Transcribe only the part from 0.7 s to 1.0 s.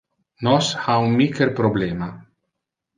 ha